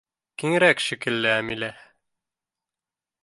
[0.43, 1.71] —Киңерәк шикелле, Әмилә.